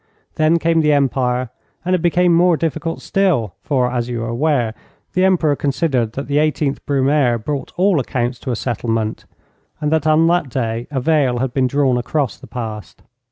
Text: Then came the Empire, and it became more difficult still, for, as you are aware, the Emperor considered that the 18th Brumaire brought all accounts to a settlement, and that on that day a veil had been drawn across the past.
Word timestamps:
Then 0.33 0.57
came 0.57 0.81
the 0.81 0.93
Empire, 0.93 1.51
and 1.85 1.93
it 1.93 2.01
became 2.01 2.33
more 2.33 2.57
difficult 2.57 3.03
still, 3.03 3.53
for, 3.61 3.91
as 3.91 4.09
you 4.09 4.23
are 4.23 4.29
aware, 4.29 4.73
the 5.13 5.23
Emperor 5.23 5.55
considered 5.55 6.13
that 6.13 6.27
the 6.27 6.37
18th 6.37 6.79
Brumaire 6.87 7.37
brought 7.37 7.71
all 7.77 7.99
accounts 7.99 8.39
to 8.39 8.49
a 8.51 8.55
settlement, 8.55 9.25
and 9.79 9.91
that 9.91 10.07
on 10.07 10.25
that 10.25 10.49
day 10.49 10.87
a 10.89 10.99
veil 10.99 11.37
had 11.37 11.53
been 11.53 11.67
drawn 11.67 11.99
across 11.99 12.35
the 12.37 12.47
past. 12.47 13.03